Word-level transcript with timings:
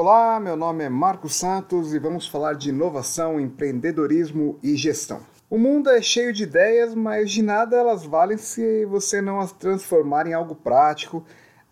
Olá, 0.00 0.38
meu 0.38 0.54
nome 0.54 0.84
é 0.84 0.88
Marcos 0.88 1.34
Santos 1.34 1.92
e 1.92 1.98
vamos 1.98 2.24
falar 2.24 2.52
de 2.52 2.68
inovação, 2.68 3.40
empreendedorismo 3.40 4.56
e 4.62 4.76
gestão. 4.76 5.20
O 5.50 5.58
mundo 5.58 5.90
é 5.90 6.00
cheio 6.00 6.32
de 6.32 6.44
ideias, 6.44 6.94
mas 6.94 7.32
de 7.32 7.42
nada 7.42 7.76
elas 7.76 8.04
valem 8.04 8.38
se 8.38 8.84
você 8.84 9.20
não 9.20 9.40
as 9.40 9.50
transformar 9.50 10.28
em 10.28 10.34
algo 10.34 10.54
prático, 10.54 11.24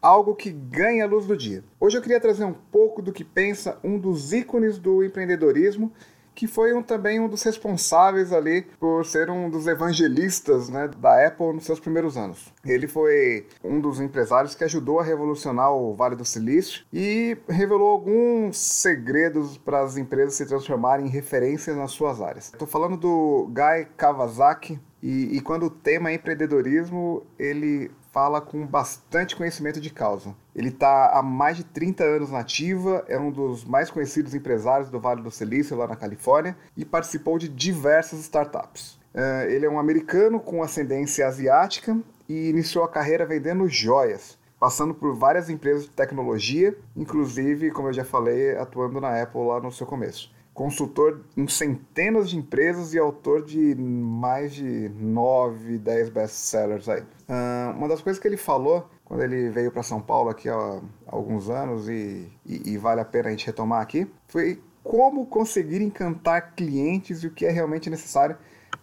algo 0.03 0.35
que 0.35 0.51
ganha 0.51 1.05
a 1.05 1.07
luz 1.07 1.25
do 1.25 1.37
dia. 1.37 1.63
Hoje 1.79 1.99
eu 1.99 2.03
queria 2.03 2.19
trazer 2.19 2.45
um 2.45 2.53
pouco 2.53 3.01
do 3.01 3.13
que 3.13 3.23
pensa 3.23 3.79
um 3.85 3.97
dos 3.97 4.33
ícones 4.33 4.77
do 4.77 5.05
empreendedorismo 5.05 5.93
que 6.37 6.47
foi 6.47 6.75
um, 6.75 6.83
também 6.83 7.19
um 7.19 7.27
dos 7.27 7.43
responsáveis 7.43 8.31
ali 8.31 8.63
por 8.79 9.05
ser 9.07 9.31
um 9.31 9.49
dos 9.49 9.67
evangelistas 9.67 10.69
né, 10.69 10.89
da 10.99 11.27
Apple 11.27 11.55
nos 11.55 11.65
seus 11.65 11.81
primeiros 11.81 12.17
anos. 12.17 12.53
Ele 12.65 12.87
foi 12.87 13.47
um 13.65 13.81
dos 13.81 13.99
empresários 14.01 14.55
que 14.55 14.63
ajudou 14.63 15.01
a 15.01 15.03
revolucionar 15.03 15.73
o 15.73 15.95
Vale 15.95 16.15
do 16.15 16.25
Silício 16.25 16.85
e 16.93 17.37
revelou 17.49 17.89
alguns 17.89 18.59
segredos 18.59 19.57
para 19.57 19.81
as 19.81 19.97
empresas 19.97 20.35
se 20.35 20.47
transformarem 20.47 21.07
em 21.07 21.11
referências 21.11 21.75
nas 21.75 21.93
suas 21.93 22.21
áreas. 22.21 22.53
Estou 22.53 22.69
falando 22.69 22.99
do 22.99 23.51
Guy 23.51 23.87
Kawasaki, 23.97 24.79
e, 25.03 25.37
e, 25.37 25.41
quando 25.41 25.67
o 25.67 25.71
tema 25.71 26.11
é 26.11 26.15
empreendedorismo, 26.15 27.23
ele 27.39 27.93
fala 28.17 28.41
com 28.41 28.67
bastante 28.67 29.37
conhecimento 29.37 29.79
de 29.79 29.91
causa. 29.91 30.35
Ele 30.55 30.71
está 30.71 31.11
há 31.11 31.23
mais 31.23 31.59
de 31.59 31.65
30 31.65 32.03
anos 32.03 32.31
na 32.31 32.39
ativa, 32.39 33.05
é 33.09 33.19
um 33.19 33.31
dos 33.31 33.63
mais 33.63 33.91
conhecidos 33.91 34.35
empresários 34.35 34.89
do 34.89 34.99
Vale 34.99 35.21
do 35.21 35.31
Silício, 35.31 35.77
lá 35.77 35.87
na 35.87 35.97
Califórnia, 35.97 36.57
e 36.75 36.83
participou 36.83 37.39
de 37.39 37.47
diversas 37.47 38.21
startups. 38.21 38.99
Uh, 39.15 39.51
ele 39.51 39.67
é 39.67 39.69
um 39.69 39.79
americano 39.79 40.41
com 40.41 40.63
ascendência 40.63 41.27
asiática 41.27 41.95
e 42.27 42.49
iniciou 42.49 42.85
a 42.85 42.89
carreira 42.89 43.27
vendendo 43.27 43.69
joias, 43.69 44.39
passando 44.59 44.95
por 44.95 45.15
várias 45.15 45.51
empresas 45.51 45.83
de 45.83 45.91
tecnologia, 45.91 46.75
inclusive, 46.97 47.71
como 47.71 47.89
eu 47.89 47.93
já 47.93 48.05
falei, 48.05 48.57
atuando 48.57 48.99
na 48.99 49.23
Apple 49.23 49.47
lá 49.47 49.61
no 49.61 49.71
seu 49.71 49.87
começo 49.87 50.35
consultor 50.57 51.21
em 51.37 51.47
centenas 51.47 52.31
de 52.31 52.39
empresas 52.39 52.95
e 52.95 52.99
autor 52.99 53.45
de 53.45 53.75
mais 53.77 54.55
de 54.55 54.89
9, 54.89 55.77
10 55.77 56.09
best-sellers 56.09 56.89
aí. 56.89 57.03
Uh, 57.03 57.77
uma 57.77 57.87
das 57.87 58.01
coisas 58.01 58.21
que 58.21 58.27
ele 58.27 58.39
falou 58.39 58.89
quando 59.05 59.23
ele 59.23 59.51
veio 59.51 59.71
para 59.71 59.83
São 59.83 60.01
Paulo 60.01 60.31
aqui 60.31 60.49
há 60.49 60.81
alguns 61.07 61.51
anos 61.51 61.89
e, 61.89 62.33
e, 62.45 62.73
e 62.73 62.79
vale 62.79 63.01
a 63.03 63.05
pena 63.05 63.29
a 63.29 63.31
gente 63.31 63.47
retomar 63.47 63.83
aqui, 63.83 64.11
foi 64.27 64.61
como 64.83 65.27
conseguir 65.27 65.83
encantar 65.83 66.55
clientes 66.55 67.23
e 67.23 67.27
o 67.27 67.31
que 67.31 67.45
é 67.45 67.51
realmente 67.51 67.91
necessário 67.91 68.37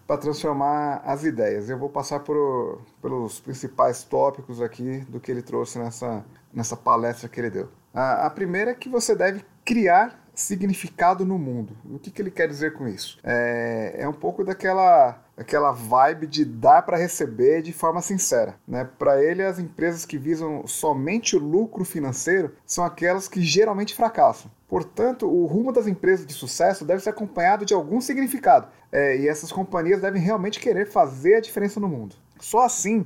para 0.06 0.17
transformar 0.17 1.02
as 1.03 1.23
ideias. 1.23 1.69
Eu 1.69 1.78
vou 1.78 1.90
passar 1.90 2.19
por, 2.19 2.81
pelos 3.02 3.40
principais 3.40 4.03
tópicos 4.03 4.62
aqui 4.62 5.00
do 5.09 5.19
que 5.19 5.31
ele 5.31 5.42
trouxe 5.42 5.80
nessa, 5.80 6.23
nessa 6.53 6.78
palestra 6.78 7.28
que 7.28 7.40
ele 7.40 7.50
deu. 7.50 7.69
A, 7.94 8.28
a 8.28 8.30
primeira 8.30 8.72
é 8.72 8.75
que 8.75 8.88
você 8.88 9.16
deve 9.16 9.44
criar 9.66 10.22
significado 10.34 11.26
no 11.26 11.38
mundo. 11.38 11.76
O 11.86 12.00
que, 12.00 12.09
que 12.09 12.22
ele 12.22 12.31
quer 12.31 12.48
dizer 12.48 12.73
com 12.73 12.88
isso? 12.88 13.20
É, 13.23 13.95
é 14.00 14.08
um 14.08 14.14
pouco 14.14 14.44
daquela 14.44 15.20
aquela 15.36 15.72
vibe 15.72 16.28
de 16.28 16.45
dar 16.45 16.84
para 16.84 16.95
receber 16.95 17.64
de 17.64 17.73
forma 17.73 18.02
sincera, 18.02 18.56
né? 18.67 18.88
Para 19.00 19.23
ele 19.23 19.42
as 19.42 19.58
empresas 19.58 20.06
que 20.06 20.17
visam 20.17 20.67
somente 20.67 21.36
o 21.36 21.40
lucro 21.40 21.84
financeiro 21.84 22.53
são 22.66 22.86
aquelas 22.86 23.28
que 23.28 23.42
geralmente 23.42 23.95
fracassam. 23.95 24.52
Portanto, 24.67 25.28
o 25.28 25.45
rumo 25.45 25.72
das 25.72 25.88
empresas 25.88 26.25
de 26.25 26.34
sucesso 26.34 26.86
deve 26.86 27.02
ser 27.02 27.09
acompanhado 27.09 27.66
de 27.66 27.73
algum 27.73 28.00
significado, 28.00 28.68
é, 28.92 29.18
e 29.18 29.28
essas 29.28 29.52
companhias 29.52 30.02
devem 30.02 30.22
realmente 30.22 30.59
querer 30.59 30.88
fazer 30.88 31.36
a 31.36 31.42
diferença 31.42 31.80
no 31.80 31.88
mundo. 31.88 32.16
Só 32.40 32.62
assim 32.62 33.06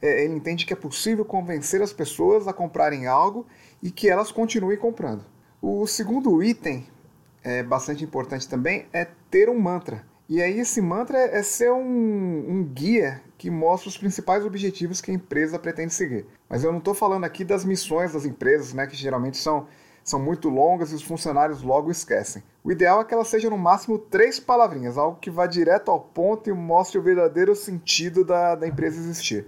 é, 0.00 0.24
ele 0.24 0.34
entende 0.34 0.66
que 0.66 0.72
é 0.72 0.76
possível 0.76 1.24
convencer 1.24 1.80
as 1.80 1.92
pessoas 1.92 2.46
a 2.46 2.52
comprarem 2.52 3.06
algo 3.06 3.46
e 3.82 3.90
que 3.90 4.08
elas 4.08 4.30
continuem 4.30 4.76
comprando. 4.76 5.24
O 5.66 5.86
segundo 5.86 6.42
item, 6.42 6.86
é 7.42 7.62
bastante 7.62 8.04
importante 8.04 8.46
também, 8.46 8.84
é 8.92 9.06
ter 9.30 9.48
um 9.48 9.58
mantra. 9.58 10.04
E 10.28 10.42
aí 10.42 10.60
esse 10.60 10.78
mantra 10.82 11.16
é 11.16 11.42
ser 11.42 11.72
um, 11.72 12.44
um 12.50 12.64
guia 12.64 13.22
que 13.38 13.50
mostra 13.50 13.88
os 13.88 13.96
principais 13.96 14.44
objetivos 14.44 15.00
que 15.00 15.10
a 15.10 15.14
empresa 15.14 15.58
pretende 15.58 15.94
seguir. 15.94 16.26
Mas 16.50 16.64
eu 16.64 16.70
não 16.70 16.80
estou 16.80 16.92
falando 16.92 17.24
aqui 17.24 17.44
das 17.44 17.64
missões 17.64 18.12
das 18.12 18.26
empresas, 18.26 18.74
né, 18.74 18.86
que 18.86 18.94
geralmente 18.94 19.38
são, 19.38 19.66
são 20.04 20.20
muito 20.20 20.50
longas 20.50 20.92
e 20.92 20.96
os 20.96 21.02
funcionários 21.02 21.62
logo 21.62 21.90
esquecem. 21.90 22.42
O 22.62 22.70
ideal 22.70 23.00
é 23.00 23.04
que 23.06 23.14
elas 23.14 23.28
sejam 23.28 23.50
no 23.50 23.56
máximo 23.56 23.98
três 23.98 24.38
palavrinhas, 24.38 24.98
algo 24.98 25.18
que 25.18 25.30
vá 25.30 25.46
direto 25.46 25.90
ao 25.90 25.98
ponto 25.98 26.50
e 26.50 26.52
mostre 26.52 26.98
o 26.98 27.02
verdadeiro 27.02 27.56
sentido 27.56 28.22
da, 28.22 28.54
da 28.54 28.68
empresa 28.68 29.00
existir. 29.00 29.46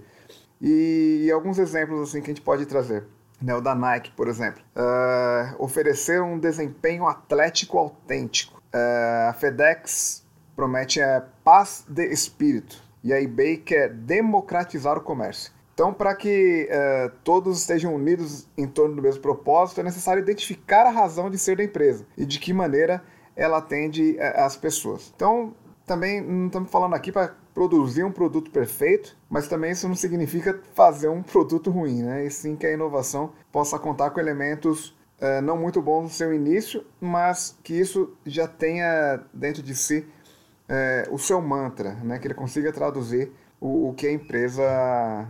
E, 0.59 1.25
e 1.25 1.31
alguns 1.31 1.59
exemplos 1.59 2.09
assim 2.09 2.21
que 2.21 2.31
a 2.31 2.33
gente 2.33 2.41
pode 2.41 2.65
trazer 2.65 3.05
né, 3.41 3.55
o 3.55 3.61
da 3.61 3.75
Nike, 3.75 4.11
por 4.11 4.27
exemplo, 4.27 4.61
uh, 4.75 5.63
oferecer 5.63 6.21
um 6.21 6.39
desempenho 6.39 7.07
atlético 7.07 7.77
autêntico. 7.77 8.57
Uh, 8.73 9.29
a 9.29 9.33
FedEx 9.33 10.25
promete 10.55 10.99
uh, 10.99 11.23
paz 11.43 11.85
de 11.87 12.05
espírito 12.07 12.81
e 13.03 13.13
a 13.13 13.21
eBay 13.21 13.57
quer 13.57 13.89
democratizar 13.89 14.97
o 14.97 15.01
comércio. 15.01 15.51
Então, 15.73 15.93
para 15.93 16.15
que 16.15 16.67
uh, 16.71 17.11
todos 17.23 17.59
estejam 17.59 17.93
unidos 17.93 18.47
em 18.57 18.67
torno 18.67 18.95
do 18.95 19.01
mesmo 19.01 19.21
propósito, 19.21 19.79
é 19.79 19.83
necessário 19.83 20.21
identificar 20.21 20.87
a 20.87 20.89
razão 20.89 21.29
de 21.29 21.37
ser 21.37 21.57
da 21.57 21.63
empresa 21.63 22.05
e 22.17 22.25
de 22.25 22.39
que 22.39 22.51
maneira 22.51 23.03
ela 23.35 23.59
atende 23.59 24.17
as 24.19 24.57
pessoas. 24.57 25.13
Então, 25.15 25.53
também 25.87 26.21
não 26.21 26.47
estamos 26.47 26.69
falando 26.69 26.93
aqui 26.93 27.11
para 27.11 27.33
produzir 27.53 28.03
um 28.03 28.11
produto 28.11 28.51
perfeito, 28.51 29.17
mas 29.29 29.47
também 29.47 29.71
isso 29.71 29.87
não 29.87 29.95
significa 29.95 30.61
fazer 30.75 31.07
um 31.07 31.23
produto 31.23 31.71
ruim, 31.71 32.03
né? 32.03 32.25
E 32.25 32.29
sim 32.29 32.55
que 32.55 32.67
a 32.67 32.73
inovação 32.73 33.31
possa 33.51 33.79
contar 33.79 34.11
com 34.11 34.19
elementos 34.19 34.95
é, 35.19 35.41
não 35.41 35.57
muito 35.57 35.81
bons 35.81 36.03
no 36.03 36.09
seu 36.09 36.33
início, 36.33 36.85
mas 36.99 37.57
que 37.63 37.73
isso 37.73 38.13
já 38.25 38.47
tenha 38.47 39.23
dentro 39.33 39.63
de 39.63 39.73
si 39.73 40.05
é, 40.67 41.07
o 41.09 41.17
seu 41.17 41.41
mantra, 41.41 41.93
né? 42.03 42.19
Que 42.19 42.27
ele 42.27 42.35
consiga 42.35 42.71
traduzir 42.73 43.31
o, 43.59 43.89
o 43.89 43.93
que 43.93 44.05
a 44.05 44.11
empresa 44.11 45.25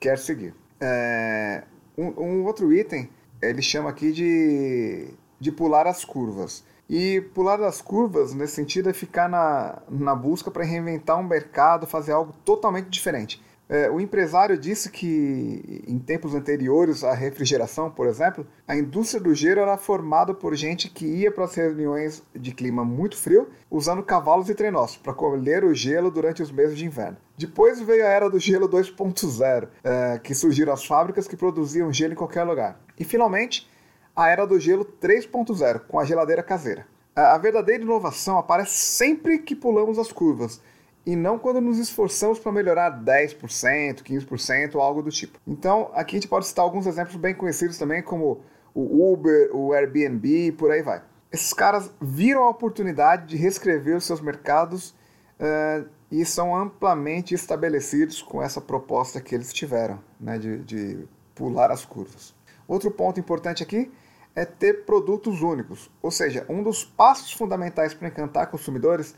quer 0.00 0.18
seguir. 0.18 0.54
É, 0.80 1.62
um, 1.96 2.20
um 2.20 2.44
outro 2.44 2.72
item 2.72 3.08
ele 3.40 3.62
chama 3.62 3.88
aqui 3.88 4.12
de, 4.12 5.08
de 5.38 5.52
pular 5.52 5.86
as 5.86 6.04
curvas. 6.04 6.64
E 6.92 7.20
pular 7.20 7.56
das 7.56 7.80
curvas, 7.80 8.34
nesse 8.34 8.54
sentido, 8.54 8.90
é 8.90 8.92
ficar 8.92 9.28
na, 9.28 9.80
na 9.88 10.12
busca 10.12 10.50
para 10.50 10.64
reinventar 10.64 11.16
um 11.20 11.22
mercado, 11.22 11.86
fazer 11.86 12.10
algo 12.10 12.34
totalmente 12.44 12.88
diferente. 12.88 13.40
É, 13.68 13.88
o 13.88 14.00
empresário 14.00 14.58
disse 14.58 14.90
que, 14.90 15.84
em 15.86 16.00
tempos 16.00 16.34
anteriores 16.34 17.04
à 17.04 17.14
refrigeração, 17.14 17.88
por 17.88 18.08
exemplo, 18.08 18.44
a 18.66 18.74
indústria 18.74 19.22
do 19.22 19.32
gelo 19.32 19.60
era 19.60 19.76
formada 19.76 20.34
por 20.34 20.56
gente 20.56 20.90
que 20.90 21.06
ia 21.06 21.30
para 21.30 21.44
as 21.44 21.54
reuniões 21.54 22.24
de 22.34 22.52
clima 22.52 22.84
muito 22.84 23.16
frio 23.16 23.46
usando 23.70 24.02
cavalos 24.02 24.48
e 24.48 24.54
trenós 24.56 24.96
para 24.96 25.14
colher 25.14 25.62
o 25.62 25.72
gelo 25.72 26.10
durante 26.10 26.42
os 26.42 26.50
meses 26.50 26.76
de 26.76 26.84
inverno. 26.84 27.18
Depois 27.38 27.80
veio 27.80 28.04
a 28.04 28.08
era 28.08 28.28
do 28.28 28.40
gelo 28.40 28.68
2.0, 28.68 29.68
é, 29.84 30.18
que 30.18 30.34
surgiram 30.34 30.72
as 30.72 30.84
fábricas 30.84 31.28
que 31.28 31.36
produziam 31.36 31.92
gelo 31.92 32.14
em 32.14 32.16
qualquer 32.16 32.42
lugar. 32.42 32.80
E, 32.98 33.04
finalmente, 33.04 33.70
a 34.14 34.28
era 34.28 34.46
do 34.46 34.58
gelo 34.58 34.84
3.0, 34.84 35.80
com 35.88 35.98
a 35.98 36.04
geladeira 36.04 36.42
caseira. 36.42 36.86
A 37.14 37.36
verdadeira 37.38 37.82
inovação 37.82 38.38
aparece 38.38 38.72
sempre 38.72 39.38
que 39.38 39.54
pulamos 39.54 39.98
as 39.98 40.12
curvas, 40.12 40.60
e 41.04 41.16
não 41.16 41.38
quando 41.38 41.60
nos 41.60 41.78
esforçamos 41.78 42.38
para 42.38 42.52
melhorar 42.52 43.02
10%, 43.02 44.02
15% 44.02 44.74
ou 44.74 44.80
algo 44.80 45.02
do 45.02 45.10
tipo. 45.10 45.38
Então, 45.46 45.90
aqui 45.94 46.16
a 46.16 46.20
gente 46.20 46.28
pode 46.28 46.46
citar 46.46 46.64
alguns 46.64 46.86
exemplos 46.86 47.16
bem 47.16 47.34
conhecidos 47.34 47.78
também, 47.78 48.02
como 48.02 48.40
o 48.74 49.12
Uber, 49.12 49.50
o 49.54 49.72
Airbnb 49.72 50.46
e 50.46 50.52
por 50.52 50.70
aí 50.70 50.82
vai. 50.82 51.02
Esses 51.32 51.52
caras 51.52 51.90
viram 52.00 52.44
a 52.44 52.50
oportunidade 52.50 53.26
de 53.26 53.36
reescrever 53.36 53.96
os 53.96 54.04
seus 54.04 54.20
mercados 54.20 54.90
uh, 55.38 55.88
e 56.10 56.24
são 56.24 56.54
amplamente 56.54 57.34
estabelecidos 57.34 58.20
com 58.20 58.42
essa 58.42 58.60
proposta 58.60 59.20
que 59.20 59.34
eles 59.34 59.52
tiveram, 59.52 60.00
né, 60.18 60.38
de, 60.38 60.58
de 60.58 61.08
pular 61.34 61.70
as 61.70 61.84
curvas. 61.84 62.34
Outro 62.70 62.88
ponto 62.88 63.18
importante 63.18 63.64
aqui 63.64 63.90
é 64.32 64.44
ter 64.44 64.84
produtos 64.84 65.42
únicos, 65.42 65.90
ou 66.00 66.08
seja, 66.08 66.46
um 66.48 66.62
dos 66.62 66.84
passos 66.84 67.32
fundamentais 67.32 67.92
para 67.92 68.06
encantar 68.06 68.46
consumidores 68.46 69.12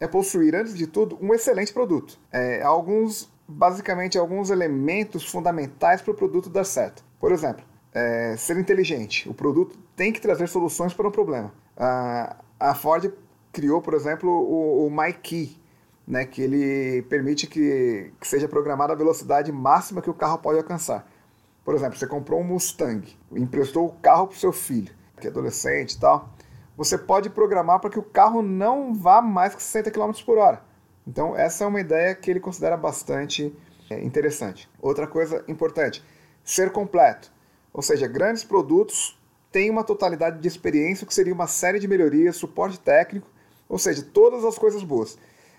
é 0.00 0.08
possuir, 0.08 0.52
antes 0.56 0.74
de 0.74 0.84
tudo, 0.84 1.16
um 1.22 1.32
excelente 1.32 1.72
produto. 1.72 2.18
É, 2.32 2.60
alguns, 2.60 3.30
basicamente, 3.46 4.18
alguns 4.18 4.50
elementos 4.50 5.24
fundamentais 5.24 6.02
para 6.02 6.10
o 6.10 6.14
produto 6.14 6.50
dar 6.50 6.64
certo. 6.64 7.04
Por 7.20 7.30
exemplo, 7.30 7.64
é, 7.94 8.34
ser 8.36 8.58
inteligente. 8.58 9.28
O 9.28 9.34
produto 9.34 9.78
tem 9.94 10.12
que 10.12 10.20
trazer 10.20 10.48
soluções 10.48 10.92
para 10.92 11.06
um 11.06 11.12
problema. 11.12 11.54
A, 11.76 12.36
a 12.58 12.74
Ford 12.74 13.12
criou, 13.52 13.80
por 13.80 13.94
exemplo, 13.94 14.28
o, 14.28 14.88
o 14.88 14.90
MyKey, 14.90 15.56
né, 16.04 16.24
que 16.24 16.42
ele 16.42 17.02
permite 17.02 17.46
que, 17.46 18.10
que 18.20 18.26
seja 18.26 18.48
programada 18.48 18.92
a 18.92 18.96
velocidade 18.96 19.52
máxima 19.52 20.02
que 20.02 20.10
o 20.10 20.14
carro 20.14 20.38
pode 20.38 20.58
alcançar. 20.58 21.08
Por 21.68 21.74
exemplo, 21.74 21.98
você 21.98 22.06
comprou 22.06 22.40
um 22.40 22.44
Mustang, 22.44 23.06
emprestou 23.30 23.84
o 23.88 23.92
carro 23.92 24.28
para 24.28 24.38
seu 24.38 24.54
filho, 24.54 24.90
que 25.20 25.26
é 25.26 25.30
adolescente 25.30 25.92
e 25.92 26.00
tal. 26.00 26.32
Você 26.78 26.96
pode 26.96 27.28
programar 27.28 27.78
para 27.78 27.90
que 27.90 27.98
o 27.98 28.02
carro 28.02 28.40
não 28.40 28.94
vá 28.94 29.20
mais 29.20 29.54
que 29.54 29.62
60 29.62 29.90
km 29.90 30.12
por 30.24 30.38
hora. 30.38 30.62
Então, 31.06 31.36
essa 31.36 31.64
é 31.64 31.66
uma 31.66 31.78
ideia 31.78 32.14
que 32.14 32.30
ele 32.30 32.40
considera 32.40 32.74
bastante 32.74 33.54
é, 33.90 34.02
interessante. 34.02 34.66
Outra 34.80 35.06
coisa 35.06 35.44
importante, 35.46 36.02
ser 36.42 36.72
completo. 36.72 37.30
Ou 37.70 37.82
seja, 37.82 38.06
grandes 38.06 38.44
produtos 38.44 39.20
tem 39.52 39.68
uma 39.68 39.84
totalidade 39.84 40.40
de 40.40 40.48
experiência, 40.48 41.06
que 41.06 41.12
seria 41.12 41.34
uma 41.34 41.46
série 41.46 41.78
de 41.78 41.86
melhorias, 41.86 42.36
suporte 42.36 42.80
técnico, 42.80 43.28
ou 43.68 43.78
seja, 43.78 44.02
todas 44.02 44.42
as 44.42 44.56
coisas 44.56 44.82
boas. 44.82 45.18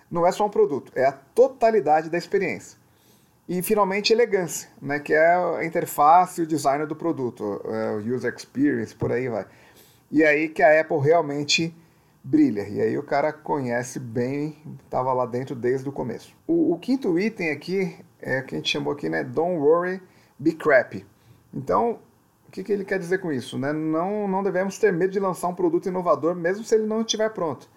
Não 0.09 0.25
é 0.25 0.31
só 0.31 0.43
um 0.43 0.49
produto, 0.49 0.91
é 0.95 1.05
a 1.05 1.11
totalidade 1.11 2.09
da 2.09 2.17
experiência. 2.17 2.78
E 3.49 3.63
finalmente 3.63 4.13
elegância, 4.13 4.69
né, 4.79 4.99
que 4.99 5.11
é 5.11 5.33
a 5.33 5.65
interface 5.65 6.39
e 6.39 6.43
o 6.43 6.47
design 6.47 6.85
do 6.85 6.95
produto, 6.95 7.59
é 7.65 7.95
o 7.95 8.15
user 8.15 8.31
experience, 8.31 8.93
por 8.93 9.11
aí 9.11 9.27
vai. 9.27 9.47
E 10.11 10.23
aí 10.23 10.49
que 10.49 10.61
a 10.61 10.79
Apple 10.79 10.99
realmente 10.99 11.75
brilha. 12.23 12.69
E 12.69 12.79
aí 12.79 12.95
o 12.95 13.01
cara 13.01 13.33
conhece 13.33 13.99
bem, 13.99 14.55
estava 14.83 15.11
lá 15.13 15.25
dentro 15.25 15.55
desde 15.55 15.89
o 15.89 15.91
começo. 15.91 16.31
O, 16.45 16.73
o, 16.73 16.77
quinto 16.77 17.17
item 17.17 17.49
aqui 17.49 17.97
é 18.21 18.39
que 18.43 18.53
a 18.53 18.57
gente 18.59 18.69
chamou 18.69 18.93
aqui, 18.93 19.09
né? 19.09 19.23
Don't 19.23 19.57
worry, 19.57 19.99
be 20.37 20.51
crappy. 20.51 21.03
Então, 21.51 21.97
o 22.47 22.51
que, 22.51 22.63
que 22.63 22.71
ele 22.71 22.85
quer 22.85 22.99
dizer 22.99 23.17
com 23.17 23.31
isso? 23.31 23.57
Né? 23.57 23.73
Não, 23.73 24.27
não 24.27 24.43
devemos 24.43 24.77
ter 24.77 24.93
medo 24.93 25.11
de 25.11 25.19
lançar 25.19 25.47
um 25.47 25.55
produto 25.55 25.89
inovador, 25.89 26.35
mesmo 26.35 26.63
se 26.63 26.75
ele 26.75 26.85
não 26.85 27.01
estiver 27.01 27.29
pronto. 27.31 27.67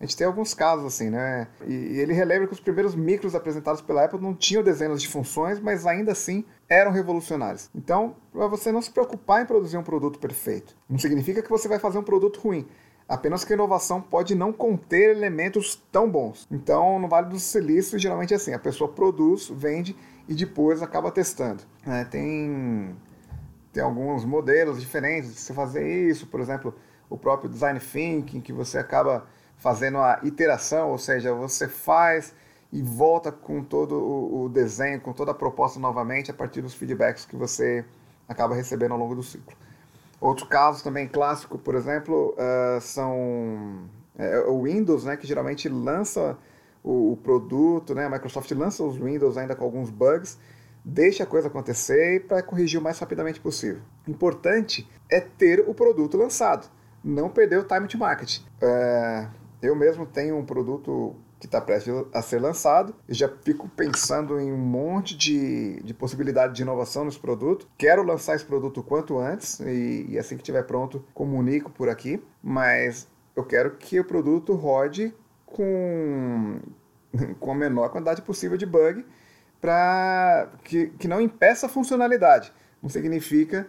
A 0.00 0.06
gente 0.06 0.16
tem 0.16 0.26
alguns 0.26 0.54
casos 0.54 0.86
assim, 0.86 1.10
né? 1.10 1.46
E, 1.66 1.72
e 1.74 2.00
ele 2.00 2.14
relembra 2.14 2.46
que 2.46 2.54
os 2.54 2.60
primeiros 2.60 2.94
micros 2.94 3.34
apresentados 3.34 3.82
pela 3.82 4.02
Apple 4.02 4.18
não 4.18 4.34
tinham 4.34 4.62
dezenas 4.62 5.02
de 5.02 5.06
funções, 5.06 5.60
mas 5.60 5.86
ainda 5.86 6.12
assim 6.12 6.42
eram 6.66 6.90
revolucionários. 6.90 7.68
Então, 7.74 8.16
para 8.32 8.46
você 8.46 8.72
não 8.72 8.80
se 8.80 8.90
preocupar 8.90 9.42
em 9.42 9.46
produzir 9.46 9.76
um 9.76 9.82
produto 9.82 10.18
perfeito, 10.18 10.74
não 10.88 10.98
significa 10.98 11.42
que 11.42 11.50
você 11.50 11.68
vai 11.68 11.78
fazer 11.78 11.98
um 11.98 12.02
produto 12.02 12.40
ruim. 12.40 12.66
Apenas 13.06 13.44
que 13.44 13.52
a 13.52 13.56
inovação 13.56 14.00
pode 14.00 14.34
não 14.34 14.52
conter 14.54 15.10
elementos 15.10 15.82
tão 15.92 16.08
bons. 16.08 16.46
Então, 16.50 16.98
no 16.98 17.06
Vale 17.06 17.28
do 17.28 17.38
Silício, 17.38 17.98
geralmente 17.98 18.32
é 18.32 18.36
assim: 18.36 18.54
a 18.54 18.58
pessoa 18.58 18.90
produz, 18.90 19.50
vende 19.50 19.94
e 20.26 20.34
depois 20.34 20.80
acaba 20.80 21.10
testando. 21.10 21.62
É, 21.86 22.04
tem, 22.04 22.96
tem 23.70 23.82
alguns 23.82 24.24
modelos 24.24 24.80
diferentes 24.80 25.34
de 25.34 25.40
você 25.40 25.52
fazer 25.52 26.08
isso, 26.08 26.26
por 26.28 26.40
exemplo, 26.40 26.74
o 27.10 27.18
próprio 27.18 27.50
design 27.50 27.78
thinking, 27.78 28.40
que 28.40 28.52
você 28.52 28.78
acaba 28.78 29.26
fazendo 29.60 29.98
a 29.98 30.18
iteração, 30.24 30.90
ou 30.90 30.98
seja, 30.98 31.32
você 31.32 31.68
faz 31.68 32.34
e 32.72 32.82
volta 32.82 33.30
com 33.30 33.62
todo 33.62 33.94
o 33.94 34.48
desenho, 34.48 35.00
com 35.00 35.12
toda 35.12 35.32
a 35.32 35.34
proposta 35.34 35.78
novamente 35.78 36.30
a 36.30 36.34
partir 36.34 36.62
dos 36.62 36.74
feedbacks 36.74 37.24
que 37.24 37.36
você 37.36 37.84
acaba 38.28 38.54
recebendo 38.54 38.92
ao 38.92 38.98
longo 38.98 39.14
do 39.14 39.22
ciclo. 39.22 39.56
Outro 40.20 40.46
caso 40.46 40.82
também 40.82 41.06
clássico, 41.06 41.58
por 41.58 41.74
exemplo, 41.74 42.34
uh, 42.34 42.80
são 42.80 43.88
é, 44.16 44.38
o 44.40 44.62
Windows, 44.62 45.04
né, 45.04 45.16
que 45.16 45.26
geralmente 45.26 45.68
lança 45.68 46.38
o, 46.82 47.12
o, 47.12 47.16
produto, 47.16 47.94
né, 47.94 48.06
a 48.06 48.10
Microsoft 48.10 48.50
lança 48.52 48.82
os 48.82 48.96
Windows 48.96 49.36
ainda 49.36 49.56
com 49.56 49.64
alguns 49.64 49.90
bugs, 49.90 50.38
deixa 50.84 51.24
a 51.24 51.26
coisa 51.26 51.48
acontecer 51.48 52.26
para 52.26 52.42
corrigir 52.42 52.78
o 52.78 52.82
mais 52.82 52.98
rapidamente 52.98 53.40
possível. 53.40 53.82
Importante 54.06 54.88
é 55.10 55.20
ter 55.20 55.64
o 55.66 55.74
produto 55.74 56.16
lançado, 56.16 56.70
não 57.02 57.28
perder 57.28 57.58
o 57.58 57.64
time 57.64 57.88
to 57.88 57.98
market. 57.98 58.38
Uh, 58.62 59.39
eu 59.62 59.74
mesmo 59.74 60.06
tenho 60.06 60.36
um 60.36 60.44
produto 60.44 61.16
que 61.38 61.46
está 61.46 61.60
prestes 61.60 61.92
a 62.12 62.20
ser 62.20 62.38
lançado. 62.38 62.94
Já 63.08 63.28
fico 63.42 63.68
pensando 63.68 64.38
em 64.38 64.52
um 64.52 64.58
monte 64.58 65.16
de, 65.16 65.82
de 65.82 65.94
possibilidade 65.94 66.54
de 66.54 66.62
inovação 66.62 67.04
nesse 67.04 67.18
produto. 67.18 67.66
Quero 67.78 68.02
lançar 68.02 68.36
esse 68.36 68.44
produto 68.44 68.82
quanto 68.82 69.18
antes 69.18 69.58
e, 69.60 70.06
e 70.10 70.18
assim 70.18 70.36
que 70.36 70.42
estiver 70.42 70.62
pronto, 70.64 71.04
comunico 71.14 71.70
por 71.70 71.88
aqui. 71.88 72.22
Mas 72.42 73.08
eu 73.34 73.44
quero 73.44 73.76
que 73.76 73.98
o 73.98 74.04
produto 74.04 74.54
rode 74.54 75.14
com, 75.46 76.60
com 77.40 77.52
a 77.52 77.54
menor 77.54 77.88
quantidade 77.88 78.22
possível 78.22 78.58
de 78.58 78.66
bug 78.66 79.04
para 79.60 80.50
que, 80.64 80.88
que 80.98 81.08
não 81.08 81.20
impeça 81.20 81.66
a 81.66 81.68
funcionalidade. 81.68 82.52
Não 82.82 82.88
significa 82.88 83.66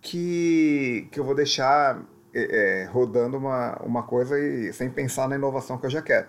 que, 0.00 1.08
que 1.10 1.18
eu 1.18 1.24
vou 1.24 1.34
deixar 1.34 2.02
é, 2.34 2.82
é, 2.82 2.84
rodando 2.86 3.36
uma, 3.36 3.76
uma 3.82 4.02
coisa 4.02 4.38
e 4.38 4.72
sem 4.72 4.90
pensar 4.90 5.28
na 5.28 5.36
inovação 5.36 5.78
que 5.78 5.86
eu 5.86 5.90
já 5.90 6.02
quero 6.02 6.26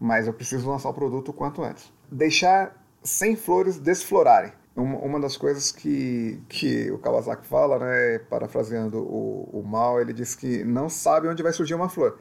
mas 0.00 0.26
eu 0.26 0.32
preciso 0.32 0.68
lançar 0.68 0.88
o 0.88 0.94
produto 0.94 1.28
o 1.28 1.32
quanto 1.34 1.62
antes. 1.62 1.92
Deixar 2.10 2.74
sem 3.02 3.36
flores 3.36 3.78
desflorarem. 3.78 4.50
Uma, 4.74 4.98
uma 4.98 5.20
das 5.20 5.36
coisas 5.36 5.70
que, 5.70 6.40
que 6.48 6.90
o 6.90 6.96
Kawasaki 6.96 7.46
fala, 7.46 7.78
né, 7.78 8.18
parafraseando 8.30 8.98
o, 8.98 9.60
o 9.60 9.62
Mal, 9.62 10.00
ele 10.00 10.14
diz 10.14 10.34
que 10.34 10.64
não 10.64 10.88
sabe 10.88 11.28
onde 11.28 11.42
vai 11.42 11.52
surgir 11.52 11.74
uma 11.74 11.90
flor. 11.90 12.18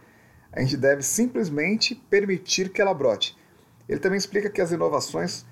A 0.51 0.59
gente 0.59 0.75
deve 0.75 1.01
simplesmente 1.01 1.95
permitir 1.95 2.69
que 2.69 2.81
ela 2.81 2.93
brote. 2.93 3.37
Ele 3.87 3.99
também 3.99 4.17
explica 4.17 4.49
que 4.49 4.59
as 4.59 4.71
inovações 4.71 5.45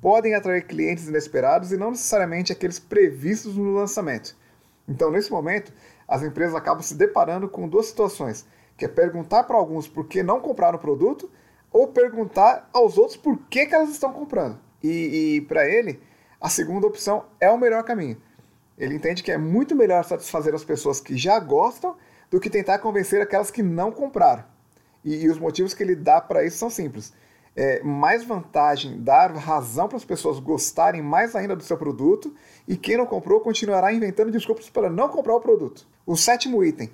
podem 0.00 0.34
atrair 0.34 0.64
clientes 0.66 1.08
inesperados 1.08 1.72
e 1.72 1.76
não 1.76 1.90
necessariamente 1.90 2.52
aqueles 2.52 2.78
previstos 2.78 3.56
no 3.56 3.74
lançamento. 3.74 4.36
Então, 4.86 5.10
nesse 5.10 5.30
momento, 5.30 5.72
as 6.12 6.22
empresas 6.22 6.54
acabam 6.54 6.82
se 6.82 6.94
deparando 6.94 7.48
com 7.48 7.66
duas 7.66 7.86
situações, 7.86 8.46
que 8.76 8.84
é 8.84 8.88
perguntar 8.88 9.44
para 9.44 9.56
alguns 9.56 9.88
por 9.88 10.06
que 10.06 10.22
não 10.22 10.40
compraram 10.40 10.76
o 10.76 10.80
produto 10.80 11.30
ou 11.72 11.88
perguntar 11.88 12.68
aos 12.70 12.98
outros 12.98 13.16
por 13.16 13.38
que, 13.48 13.64
que 13.64 13.74
elas 13.74 13.88
estão 13.88 14.12
comprando. 14.12 14.60
E, 14.82 15.36
e 15.36 15.40
para 15.40 15.66
ele, 15.66 16.02
a 16.38 16.50
segunda 16.50 16.86
opção 16.86 17.24
é 17.40 17.50
o 17.50 17.56
melhor 17.56 17.82
caminho. 17.82 18.20
Ele 18.76 18.94
entende 18.94 19.22
que 19.22 19.32
é 19.32 19.38
muito 19.38 19.74
melhor 19.74 20.04
satisfazer 20.04 20.54
as 20.54 20.62
pessoas 20.62 21.00
que 21.00 21.16
já 21.16 21.40
gostam 21.40 21.96
do 22.30 22.38
que 22.38 22.50
tentar 22.50 22.78
convencer 22.80 23.22
aquelas 23.22 23.50
que 23.50 23.62
não 23.62 23.90
compraram. 23.90 24.44
E, 25.02 25.24
e 25.24 25.30
os 25.30 25.38
motivos 25.38 25.72
que 25.72 25.82
ele 25.82 25.96
dá 25.96 26.20
para 26.20 26.44
isso 26.44 26.58
são 26.58 26.68
simples. 26.68 27.14
É, 27.54 27.82
mais 27.82 28.24
vantagem 28.24 29.02
dar 29.02 29.30
razão 29.36 29.86
para 29.86 29.98
as 29.98 30.04
pessoas 30.04 30.38
gostarem 30.38 31.02
mais 31.02 31.36
ainda 31.36 31.54
do 31.54 31.62
seu 31.62 31.76
produto 31.76 32.34
e 32.66 32.78
quem 32.78 32.96
não 32.96 33.04
comprou 33.04 33.40
continuará 33.40 33.92
inventando 33.92 34.30
desculpas 34.30 34.70
para 34.70 34.88
não 34.88 35.08
comprar 35.08 35.36
o 35.36 35.40
produto. 35.40 35.86
O 36.06 36.16
sétimo 36.16 36.64
item: 36.64 36.90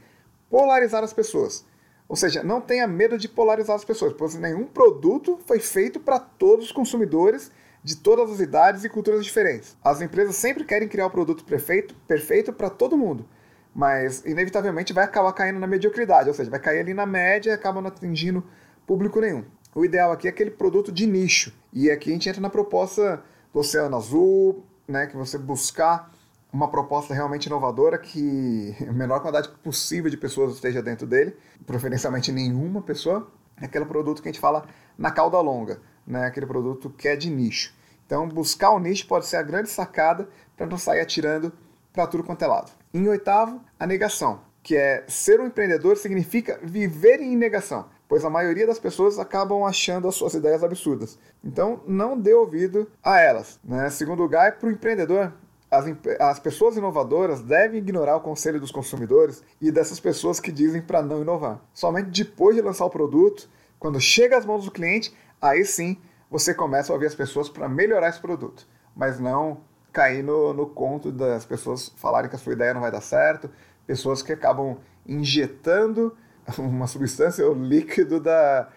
polarizar 0.50 1.05
as 1.05 1.12
pessoas. 1.12 1.64
Ou 2.08 2.16
seja, 2.16 2.43
não 2.43 2.60
tenha 2.60 2.88
medo 2.88 3.19
de 3.19 3.28
polarizar 3.28 3.76
as 3.76 3.84
pessoas, 3.84 4.14
pois 4.14 4.34
nenhum 4.34 4.64
produto 4.64 5.38
foi 5.46 5.60
feito 5.60 6.00
para 6.00 6.19
todos 6.19 6.66
os 6.66 6.72
consumidores 6.72 7.52
de 7.84 7.96
todas 7.96 8.31
as 8.31 8.40
idades 8.40 8.82
e 8.82 8.88
culturas 8.88 9.25
diferentes. 9.25 9.76
As 9.84 10.00
empresas 10.00 10.34
sempre 10.37 10.64
querem 10.64 10.88
criar 10.88 11.06
o 11.06 11.11
produto 11.11 11.44
perfeito, 11.44 11.94
perfeito 12.06 12.52
para 12.52 12.70
todo 12.70 12.96
mundo, 12.96 13.28
mas 13.75 14.25
inevitavelmente 14.25 14.93
vai 14.93 15.04
acabar 15.04 15.32
caindo 15.32 15.61
na 15.61 15.66
mediocridade, 15.66 16.28
ou 16.28 16.34
seja, 16.34 16.50
vai 16.50 16.58
cair 16.58 16.81
ali 16.81 16.94
na 16.94 17.06
média 17.06 17.50
e 17.50 17.54
acaba 17.54 17.81
não 17.81 17.88
atingindo 17.88 18.43
público 18.87 19.20
nenhum. 19.20 19.44
O 19.75 19.85
ideal 19.85 20.11
aqui 20.12 20.26
é 20.26 20.31
aquele 20.31 20.50
produto 20.50 20.91
de 20.91 21.06
nicho. 21.06 21.53
E 21.73 21.91
aqui 21.91 22.11
a 22.11 22.12
gente 22.12 22.29
entra 22.29 22.41
na 22.41 22.50
proposta 22.50 23.23
do 23.53 23.61
Oceano 23.61 23.97
Azul, 23.97 24.65
né, 24.87 25.06
que 25.06 25.17
você 25.17 25.37
buscar 25.37 26.11
uma 26.53 26.69
proposta 26.69 27.12
realmente 27.12 27.47
inovadora 27.47 27.99
que 27.99 28.75
a 28.88 28.93
menor 28.93 29.20
quantidade 29.20 29.49
possível 29.62 30.11
de 30.11 30.17
pessoas 30.17 30.55
esteja 30.55 30.82
dentro 30.82 31.06
dele, 31.06 31.37
preferencialmente 31.67 32.32
nenhuma 32.32 32.81
pessoa, 32.81 33.31
é 33.61 33.66
aquele 33.66 33.85
produto 33.85 34.23
que 34.23 34.28
a 34.28 34.33
gente 34.33 34.40
fala 34.40 34.66
na 34.97 35.11
cauda 35.11 35.38
longa, 35.40 35.81
né? 36.07 36.26
aquele 36.26 36.47
produto 36.47 36.90
que 36.90 37.09
é 37.09 37.16
de 37.16 37.31
nicho. 37.31 37.75
Então, 38.07 38.26
buscar 38.26 38.71
o 38.71 38.78
nicho 38.78 39.07
pode 39.07 39.26
ser 39.26 39.37
a 39.37 39.42
grande 39.42 39.69
sacada 39.69 40.28
para 40.57 40.66
não 40.66 40.78
sair 40.78 41.00
atirando 41.00 41.52
para 41.92 42.07
tudo 42.07 42.25
quanto 42.25 42.42
é 42.42 42.47
lado. 42.47 42.73
Em 42.95 43.07
oitavo, 43.07 43.61
a 43.78 43.87
negação, 43.87 44.40
que 44.62 44.76
é 44.76 45.04
ser 45.07 45.40
um 45.40 45.47
empreendedor 45.47 45.97
significa 45.97 46.59
viver 46.62 47.21
em 47.21 47.37
negação, 47.37 47.87
pois 48.09 48.25
a 48.25 48.31
maioria 48.31 48.67
das 48.67 48.79
pessoas 48.79 49.19
acabam 49.19 49.65
achando 49.65 50.09
as 50.09 50.15
suas 50.15 50.33
ideias 50.33 50.65
absurdas. 50.65 51.19
Então, 51.45 51.81
não 51.87 52.19
dê 52.19 52.33
ouvido 52.33 52.91
a 53.05 53.21
elas. 53.21 53.61
Né? 53.62 53.91
Segundo 53.91 54.23
lugar, 54.23 54.49
é 54.49 54.50
para 54.50 54.69
o 54.69 54.73
empreendedor, 54.73 55.33
as, 55.71 55.85
as 56.19 56.38
pessoas 56.41 56.77
inovadoras 56.77 57.43
devem 57.43 57.79
ignorar 57.79 58.17
o 58.17 58.21
conselho 58.21 58.59
dos 58.59 58.71
consumidores 58.71 59.43
e 59.61 59.71
dessas 59.71 60.00
pessoas 60.00 60.41
que 60.41 60.50
dizem 60.50 60.81
para 60.81 61.03
não 61.03 61.21
inovar. 61.21 61.61
Somente 61.75 62.25
depois 62.25 62.57
de 62.57 62.62
lançar 62.62 62.87
o 62.87 62.91
produto, 62.91 63.49
quando 63.79 64.00
chega 64.00 64.38
às 64.38 64.47
mãos 64.47 64.65
do 64.65 64.71
cliente, 64.71 65.15
aí 65.41 65.65
sim 65.65 65.99
você 66.31 66.55
começa 66.55 66.93
a 66.93 66.95
ouvir 66.95 67.07
as 67.07 67.15
pessoas 67.15 67.49
para 67.49 67.69
melhorar 67.69 68.09
esse 68.09 68.21
produto, 68.21 68.67
mas 68.97 69.21
não 69.21 69.61
cair 69.93 70.23
no, 70.23 70.53
no 70.53 70.67
conto 70.67 71.11
das 71.11 71.45
pessoas 71.45 71.93
falarem 71.97 72.29
que 72.29 72.37
a 72.37 72.38
sua 72.38 72.53
ideia 72.53 72.75
não 72.75 72.81
vai 72.81 72.91
dar 72.91 73.00
certo, 73.00 73.50
pessoas 73.87 74.23
que 74.23 74.33
acabam 74.33 74.79
injetando 75.07 76.15
uma 76.59 76.87
substância 76.87 77.47
ou 77.47 77.55
líquido 77.55 78.21
da, 78.21 78.69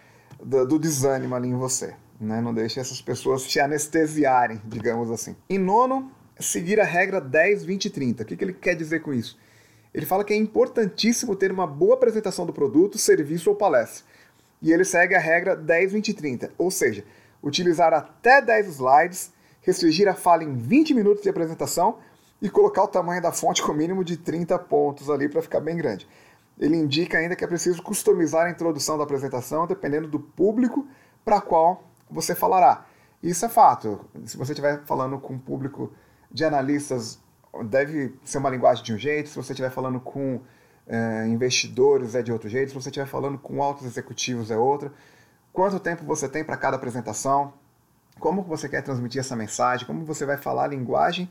do, 0.44 0.80
desânimo 0.80 1.36
ali 1.36 1.50
em 1.50 1.56
você. 1.56 1.94
Né? 2.20 2.42
Não 2.42 2.54
deixe 2.54 2.80
essas 2.80 3.01
pessoas 3.01 3.44
te 3.44 3.60
anestesiarem, 3.60 4.62
digamos 4.66 5.10
assim. 5.10 5.36
Em 5.50 5.58
nono, 5.58 6.12
seguir 6.40 6.80
a 6.80 6.84
regra 6.84 7.22
10, 7.22 7.63
20 7.63 7.86
e 7.86 7.90
30. 7.90 8.24
O 8.24 8.25
que, 8.25 8.36
que 8.36 8.44
ele 8.44 8.54
quer 8.54 8.75
dizer 8.75 9.01
com 9.01 9.13
isso? 9.13 9.38
Ele 9.94 10.06
fala 10.06 10.24
que 10.24 10.34
é 10.34 10.38
importantíssimo 10.38 11.36
ter 11.36 11.51
uma 11.51 11.68
boa 11.68 11.96
apresentação 11.96 12.46
do 12.46 12.54
produto, 12.54 12.98
serviço 12.98 13.50
ou 13.50 13.56
palestra. 13.56 14.06
E 14.62 14.72
ele 14.72 14.86
segue 14.86 15.16
a 15.16 15.20
regra 15.20 15.56
10, 15.56 15.94
20 15.94 16.08
e 16.10 16.13
30, 16.13 16.51
ou 16.58 16.70
seja, 16.70 17.04
utilizar 17.42 17.94
até 17.94 18.42
10 18.42 18.68
slides, 18.68 19.34
restringir 19.62 20.08
a 20.08 20.13
fala 20.13 20.44
em 20.44 20.56
20 20.56 20.94
minutos 20.94 21.24
de 21.24 21.30
apresentação 21.30 21.98
e 22.42 22.50
colocar 22.50 22.84
o 22.84 22.88
tamanho 22.88 23.22
da 23.22 23.32
fonte 23.32 23.62
com 23.62 23.74
mínimo 23.74 24.04
de 24.04 24.18
30 24.18 24.58
pontos 24.60 25.10
ali 25.10 25.28
para 25.28 25.42
ficar 25.42 25.60
bem 25.60 25.75
grande. 25.75 26.08
Ele 26.62 26.77
indica 26.77 27.18
ainda 27.18 27.36
que 27.36 27.44
é 27.44 27.48
preciso 27.48 27.82
customizar 27.82 28.46
a 28.46 28.51
introdução 28.51 28.96
da 28.96 29.03
apresentação 29.03 29.65
dependendo 29.65 30.08
do 30.08 30.20
público 30.20 30.88
para 31.25 31.41
qual 31.41 31.84
você 32.10 32.36
falará. 32.36 32.86
Isso 33.24 33.44
é 33.44 33.50
fato. 33.50 34.06
Se 34.25 34.38
você 34.38 34.51
estiver 34.51 34.84
falando 34.86 35.20
com 35.20 35.34
um 35.34 35.39
público 35.39 35.91
de 36.32 36.46
analistas 36.46 37.20
deve 37.65 38.15
ser 38.24 38.38
uma 38.38 38.50
linguagem 38.50 38.84
de 38.84 38.94
um 38.94 38.98
jeito, 38.98 39.30
se 39.30 39.36
você 39.36 39.53
estiver 39.53 39.72
falando 39.72 40.00
com 40.00 40.39
é, 40.88 41.27
investidores 41.27 42.13
é 42.13 42.22
de 42.22 42.32
outro 42.32 42.48
jeito, 42.48 42.70
se 42.70 42.75
você 42.75 42.89
estiver 42.89 43.08
falando 43.08 43.39
com 43.39 43.62
altos 43.62 43.86
executivos 43.86 44.51
é 44.51 44.58
outra. 44.58 44.94
Quanto 45.51 45.80
tempo 45.80 46.06
você 46.06 46.30
tem 46.30 46.44
para 46.44 46.56
cada 46.56 46.77
apresentação? 46.77 47.53
Como 48.20 48.44
você 48.44 48.70
quer 48.70 48.84
transmitir 48.84 49.20
essa 49.20 49.36
mensagem? 49.36 49.86
Como 49.88 50.06
você 50.06 50.25
vai 50.25 50.38
falar 50.38 50.65
a 50.65 50.68
linguagem 50.68 51.27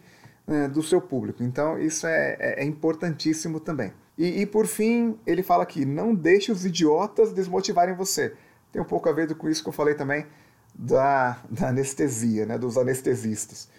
é, 0.49 0.66
do 0.66 0.82
seu 0.82 1.00
público? 1.00 1.42
Então, 1.42 1.78
isso 1.78 2.06
é, 2.06 2.37
é, 2.38 2.62
é 2.62 2.64
importantíssimo 2.64 3.60
também. 3.60 3.92
E, 4.20 4.42
e, 4.42 4.46
por 4.46 4.66
fim, 4.66 5.18
ele 5.26 5.42
fala 5.42 5.62
aqui: 5.62 5.86
não 5.86 6.14
deixe 6.14 6.52
os 6.52 6.66
idiotas 6.66 7.32
desmotivarem 7.32 7.94
você. 7.94 8.34
Tem 8.70 8.82
um 8.82 8.84
pouco 8.84 9.08
a 9.08 9.12
ver 9.12 9.34
com 9.34 9.48
isso 9.48 9.62
que 9.62 9.70
eu 9.70 9.72
falei 9.72 9.94
também 9.94 10.26
da, 10.74 11.42
da 11.48 11.68
anestesia, 11.68 12.44
né, 12.44 12.58
dos 12.58 12.76
anestesistas. 12.76 13.70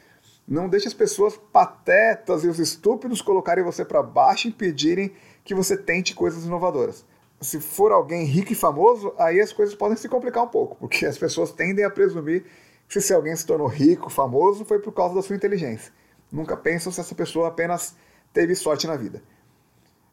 Não 0.48 0.68
deixe 0.68 0.88
as 0.88 0.96
pessoas 0.96 1.38
patetas 1.38 2.44
e 2.44 2.48
os 2.48 2.58
estúpidos 2.58 3.22
colocarem 3.22 3.64
você 3.64 3.86
para 3.86 4.02
baixo 4.02 4.48
e 4.48 4.50
impedirem 4.50 5.14
que 5.46 5.54
você 5.54 5.78
tente 5.78 6.16
coisas 6.16 6.44
inovadoras. 6.44 7.06
Se 7.40 7.62
for 7.62 7.92
alguém 7.92 8.26
rico 8.26 8.52
e 8.52 8.56
famoso, 8.56 9.14
aí 9.20 9.40
as 9.40 9.54
coisas 9.54 9.76
podem 9.76 9.96
se 9.96 10.10
complicar 10.10 10.44
um 10.44 10.48
pouco, 10.48 10.76
porque 10.76 11.06
as 11.06 11.20
pessoas 11.20 11.52
tendem 11.52 11.86
a 11.86 11.90
presumir 11.90 12.46
que 12.90 13.00
se 13.00 13.14
alguém 13.14 13.36
se 13.36 13.46
tornou 13.46 13.68
rico, 13.68 14.10
famoso, 14.10 14.66
foi 14.66 14.80
por 14.80 14.92
causa 14.92 15.14
da 15.14 15.22
sua 15.22 15.36
inteligência. 15.36 15.94
Nunca 16.32 16.58
pensam 16.58 16.92
se 16.92 17.00
essa 17.00 17.14
pessoa 17.14 17.48
apenas 17.48 17.96
teve 18.34 18.56
sorte 18.56 18.88
na 18.88 18.96
vida. 18.96 19.22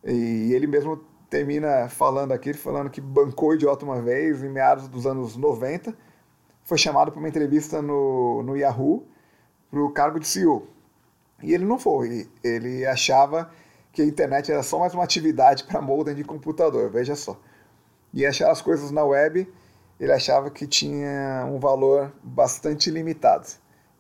E 0.05 0.52
ele 0.52 0.67
mesmo 0.67 0.97
termina 1.28 1.88
falando 1.88 2.33
aqui, 2.33 2.55
falando 2.55 2.90
que 2.90 3.00
bancou 3.00 3.55
idiota 3.55 3.85
uma 3.85 4.00
vez, 4.00 4.43
em 4.43 4.49
meados 4.49 4.88
dos 4.88 5.07
anos 5.07 5.37
90, 5.37 5.95
foi 6.64 6.78
chamado 6.78 7.11
para 7.11 7.19
uma 7.19 7.28
entrevista 7.28 7.83
no, 7.83 8.43
no 8.43 8.57
Yahoo 8.57 9.07
para 9.71 9.81
o 9.81 9.90
cargo 9.90 10.19
de 10.19 10.26
CEO. 10.26 10.67
E 11.43 11.55
ele 11.55 11.64
não 11.64 11.78
foi, 11.78 12.28
ele 12.43 12.85
achava 12.87 13.50
que 13.93 14.02
a 14.02 14.05
internet 14.05 14.50
era 14.50 14.62
só 14.62 14.78
mais 14.78 14.95
uma 14.95 15.05
atividade 15.05 15.64
para 15.64 15.81
modem 15.81 16.14
de 16.14 16.25
computador, 16.25 16.90
veja 16.90 17.14
só. 17.14 17.38
E 18.12 18.25
achar 18.25 18.50
as 18.50 18.62
coisas 18.62 18.90
na 18.90 19.05
web, 19.05 19.47
ele 20.00 20.12
achava 20.12 20.50
que 20.50 20.67
tinha 20.67 21.47
um 21.50 21.59
valor 21.59 22.12
bastante 22.23 22.90
limitado. 22.90 23.47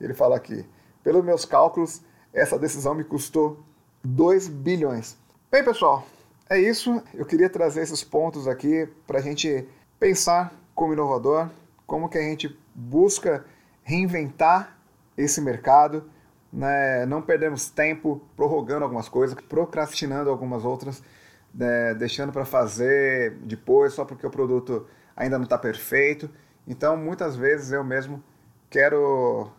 Ele 0.00 0.14
fala 0.14 0.36
aqui, 0.36 0.64
pelos 1.02 1.24
meus 1.24 1.44
cálculos, 1.44 2.02
essa 2.32 2.58
decisão 2.58 2.94
me 2.94 3.04
custou 3.04 3.62
2 4.04 4.48
bilhões. 4.48 5.16
Bem, 5.50 5.64
pessoal, 5.64 6.06
é 6.50 6.58
isso. 6.58 7.02
Eu 7.14 7.24
queria 7.24 7.48
trazer 7.48 7.80
esses 7.80 8.04
pontos 8.04 8.46
aqui 8.46 8.86
para 9.06 9.18
a 9.18 9.22
gente 9.22 9.66
pensar 9.98 10.52
como 10.74 10.92
inovador, 10.92 11.48
como 11.86 12.06
que 12.06 12.18
a 12.18 12.20
gente 12.20 12.54
busca 12.74 13.46
reinventar 13.82 14.76
esse 15.16 15.40
mercado, 15.40 16.04
né? 16.52 17.06
não 17.06 17.22
perdemos 17.22 17.70
tempo 17.70 18.20
prorrogando 18.36 18.84
algumas 18.84 19.08
coisas, 19.08 19.40
procrastinando 19.48 20.28
algumas 20.28 20.66
outras, 20.66 21.02
né? 21.54 21.94
deixando 21.94 22.30
para 22.30 22.44
fazer 22.44 23.38
depois 23.40 23.94
só 23.94 24.04
porque 24.04 24.26
o 24.26 24.30
produto 24.30 24.86
ainda 25.16 25.38
não 25.38 25.44
está 25.44 25.56
perfeito. 25.56 26.28
Então, 26.66 26.94
muitas 26.94 27.36
vezes 27.36 27.72
eu 27.72 27.82
mesmo 27.82 28.22
quero, 28.68 29.50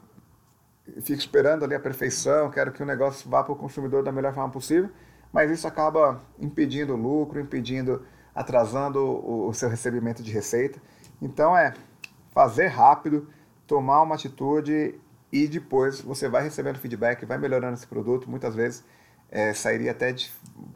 fico 1.02 1.18
esperando 1.18 1.66
ali 1.66 1.74
a 1.74 1.80
perfeição, 1.80 2.52
quero 2.52 2.72
que 2.72 2.84
o 2.84 2.86
negócio 2.86 3.28
vá 3.28 3.44
para 3.44 3.54
o 3.54 3.56
consumidor 3.56 4.04
da 4.04 4.12
melhor 4.12 4.36
forma 4.36 4.52
possível, 4.52 4.92
mas 5.32 5.52
isso 5.52 5.68
acaba 5.68 6.22
impedindo 6.40 6.94
o 6.94 6.98
lucro, 6.98 7.40
impedindo, 7.40 8.06
atrasando 8.34 9.00
o, 9.00 9.48
o 9.48 9.54
seu 9.54 9.70
recebimento 9.70 10.24
de 10.24 10.32
receita. 10.32 10.82
Então, 11.22 11.58
é 11.58 11.74
fazer 12.32 12.68
rápido, 12.68 13.28
tomar 13.68 14.02
uma 14.02 14.16
atitude 14.16 15.00
e 15.32 15.48
depois 15.48 16.02
você 16.02 16.28
vai 16.28 16.44
recebendo 16.44 16.78
feedback, 16.78 17.26
vai 17.26 17.38
melhorando 17.38 17.74
esse 17.74 17.88
produto. 17.88 18.30
Muitas 18.30 18.56
vezes 18.56 18.84
é, 19.30 19.54
sairia 19.54 19.92
até 19.92 20.16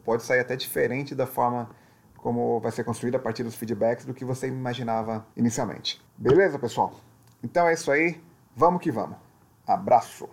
pode 0.04 0.22
sair 0.22 0.40
até 0.40 0.56
diferente 0.56 1.14
da 1.14 1.26
forma 1.26 1.68
como 2.16 2.58
vai 2.60 2.72
ser 2.72 2.84
construído 2.84 3.16
a 3.16 3.18
partir 3.18 3.42
dos 3.42 3.54
feedbacks 3.54 4.06
do 4.06 4.14
que 4.14 4.24
você 4.24 4.48
imaginava 4.48 5.26
inicialmente. 5.36 6.00
Beleza, 6.16 6.58
pessoal? 6.58 6.94
Então 7.42 7.68
é 7.68 7.74
isso 7.74 7.90
aí. 7.90 8.18
Vamos 8.56 8.80
que 8.80 8.90
vamos. 8.90 9.18
Abraço! 9.66 10.28